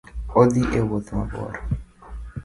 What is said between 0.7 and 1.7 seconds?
e wuoth mabor.